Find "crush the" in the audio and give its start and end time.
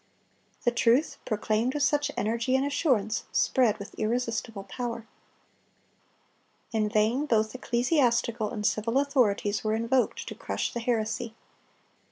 10.33-10.79